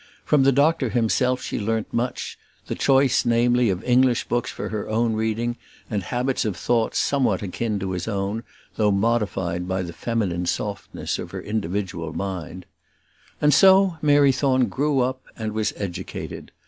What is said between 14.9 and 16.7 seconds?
up and was educated.